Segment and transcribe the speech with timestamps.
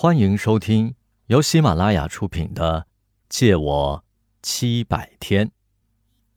[0.00, 0.94] 欢迎收听
[1.26, 2.82] 由喜马拉雅出品的
[3.28, 4.04] 《借我
[4.42, 5.46] 七百天》，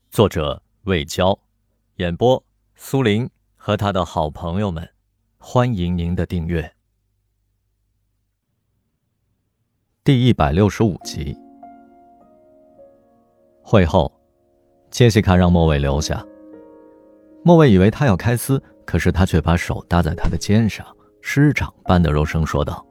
[0.09, 1.37] 作者魏娇，
[1.97, 2.43] 演播
[2.73, 4.89] 苏林和他的好朋友们。
[5.37, 6.73] 欢迎您的订阅。
[10.03, 11.37] 第一百六十五集。
[13.61, 14.11] 会后，
[14.89, 16.25] 杰西卡让莫伟留下。
[17.43, 20.83] 莫伟以为他要开撕，可是他却把手搭在他的肩上，
[21.21, 22.83] 师长般的柔声说道。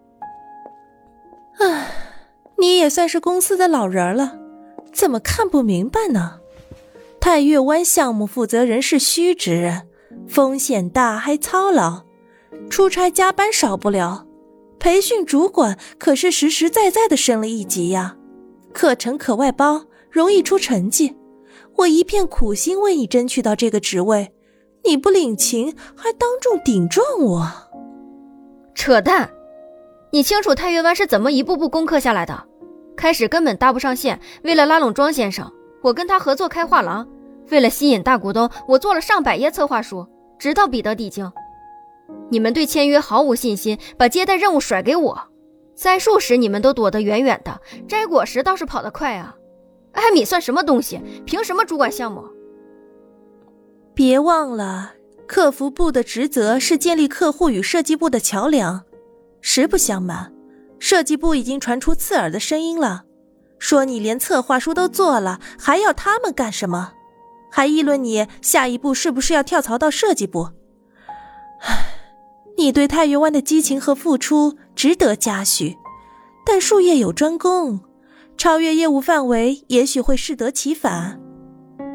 [2.61, 4.39] 你也算是公司的老人了，
[4.93, 6.41] 怎么看不明白呢？
[7.19, 9.83] 太月湾项目负责人是虚职，
[10.29, 12.03] 风险大还操劳，
[12.69, 14.27] 出差加班少不了。
[14.79, 18.17] 培训主管可是实实在在的升了一级呀，
[18.75, 21.17] 课程可外包，容易出成绩。
[21.77, 24.35] 我一片苦心为你争取到这个职位，
[24.85, 27.53] 你不领情，还当众顶撞我，
[28.75, 29.31] 扯淡！
[30.13, 32.49] 你清楚太月湾是怎么一步步攻克下来的？
[33.01, 37.03] 开始根本搭不上线，为了拉拢庄先生，我跟他合作开画廊；
[37.51, 40.07] 为了吸引大股东，我做了上百页策划书，
[40.39, 41.33] 直到彼得抵京。
[42.29, 45.19] 你们对签约毫无信心，把接待任务甩给我。
[45.75, 49.35] 栽树时你们都躲得远远的，摘果实倒是跑得快啊！
[49.93, 51.01] 艾米算什么东西？
[51.25, 52.23] 凭什么主管项目？
[53.95, 54.93] 别忘了，
[55.27, 58.85] 客服部的职责是建立客户与设计部的桥梁。
[59.41, 60.31] 实不相瞒，
[60.81, 63.05] 设计部已经传出刺耳的声音了，
[63.59, 66.95] 说你连策划书都做了，还要他们干什么？
[67.53, 70.49] 还议论你下一步是不是要跳槽到设计部？
[71.61, 71.85] 唉，
[72.57, 75.77] 你对太月湾的激情和付出值得嘉许，
[76.47, 77.81] 但术业有专攻，
[78.39, 81.21] 超越业务范围也许会适得其反。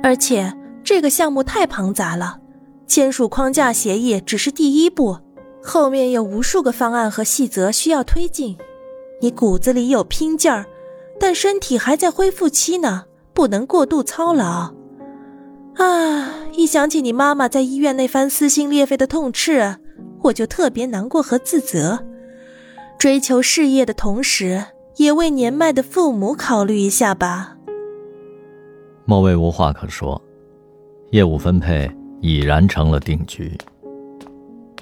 [0.04, 2.40] 而且这个项目太庞杂了，
[2.86, 5.18] 签署框架协议只是第一步。
[5.64, 8.56] 后面有无数个方案和细则需要推进，
[9.22, 10.66] 你骨子里有拼劲儿，
[11.20, 14.74] 但身体还在恢复期呢，不能过度操劳。
[15.76, 19.78] 啊，一想起你妈妈在医院那番撕心裂肺的痛斥，
[20.24, 22.06] 我就特别难过和自责。
[22.98, 24.64] 追求事业的同时，
[24.98, 27.58] 也为年迈的父母考虑一下吧。
[29.06, 30.22] 莫卫无话可说，
[31.12, 31.90] 业务分配
[32.22, 33.58] 已然成了定局。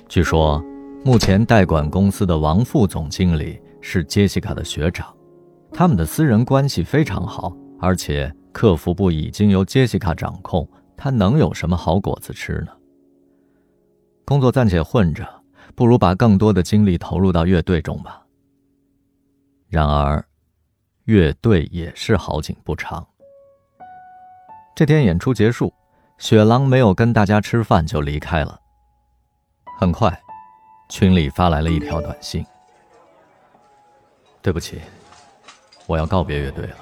[0.07, 0.63] 据说。
[1.05, 5.13] 目前代管公司的王副总经理是杰西卡的学长，
[5.73, 12.71] 他们的私人关系非常好，而且客服部已经由杰西卡掌控，他能有什么好果子吃呢？
[14.25, 15.27] 工作暂且混着，
[15.75, 18.25] 不如把更多的精力投入到乐队中吧。
[19.67, 20.25] 然而，
[21.03, 23.05] 乐队也是好景不长。
[24.73, 25.71] 这天演出结束，
[26.17, 28.57] 雪狼没有跟大家吃饭就离开了。
[29.77, 30.17] 很快。
[30.89, 32.45] 群里发来了一条短信
[34.43, 34.81] ：“对不起，
[35.87, 36.77] 我要告别乐队了。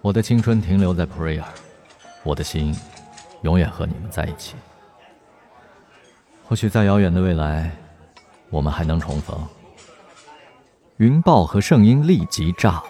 [0.00, 1.42] 我的青春停留在 Prayer，
[2.22, 2.72] 我的心
[3.42, 4.54] 永远和你们在一起。
[6.46, 7.70] 或许在遥远的未来，
[8.48, 9.36] 我们还能重逢。”
[10.98, 12.84] 云豹和圣婴立即炸了。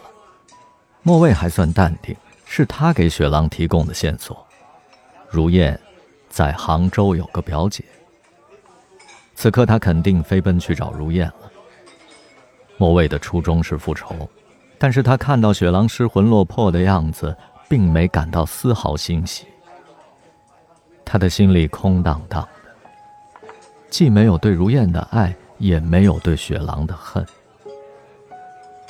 [1.03, 2.15] 莫卫还算淡定，
[2.45, 4.47] 是他给雪狼提供的线索：
[5.31, 5.81] 如燕
[6.29, 7.83] 在杭州有个表姐。
[9.35, 11.51] 此刻他肯定飞奔去找如燕了。
[12.79, 14.29] 莫卫的初衷是复仇，
[14.79, 17.37] 但是他看到雪狼失魂落魄的样子，
[17.69, 19.47] 并没感到丝毫欣喜。
[21.05, 23.51] 他的心里空荡荡的，
[23.91, 27.27] 既没有对如燕的爱，也没有对雪狼的恨。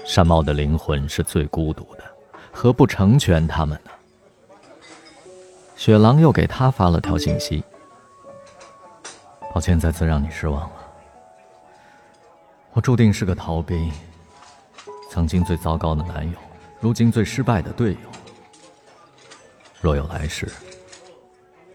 [0.04, 2.04] 山猫的灵魂是最孤独的，
[2.52, 3.90] 何不成全他们呢？
[5.76, 7.62] 雪狼又给他发了条信息。
[9.54, 10.77] 抱歉，再次让你失望了。
[12.78, 13.90] 我注定是个逃兵，
[15.10, 16.38] 曾经最糟糕的男友，
[16.78, 17.98] 如今最失败的队友。
[19.80, 20.48] 若有来世，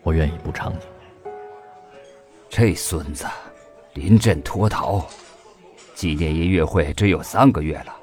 [0.02, 0.80] 我愿意补偿你。
[2.50, 3.26] 这孙子
[3.96, 5.06] 临阵脱逃，
[5.94, 7.94] 纪念音乐会只有三个月了，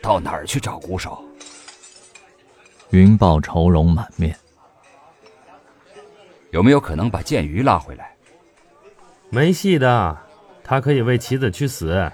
[0.00, 1.20] 到哪儿去找鼓手？
[2.90, 4.38] 云豹愁容满面。
[6.52, 8.14] 有没有可能把剑鱼拉回来？
[9.30, 10.16] 没戏的，
[10.62, 12.08] 他可以为棋子去死。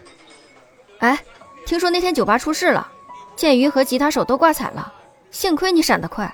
[1.03, 1.19] 哎，
[1.67, 2.89] 听说那天酒吧出事了，
[3.35, 4.93] 剑鱼和吉他手都挂彩了，
[5.33, 6.33] 幸亏你闪得快。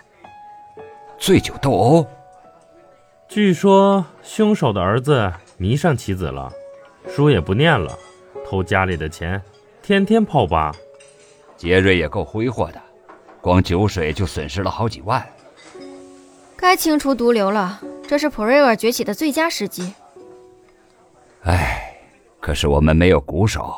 [1.19, 2.06] 醉酒斗殴？
[3.29, 6.53] 据说凶手的儿子迷上棋子了，
[7.09, 7.99] 书也不念了，
[8.44, 9.43] 偷家里的钱，
[9.81, 10.71] 天天泡吧。
[11.56, 12.81] 杰瑞也够挥霍的，
[13.41, 15.26] 光酒水就损失了好几万。
[16.56, 19.94] 该清除毒瘤了，这是普瑞尔崛起的最佳时机。
[21.44, 21.97] 唉，
[22.38, 23.75] 可是我们没有鼓手。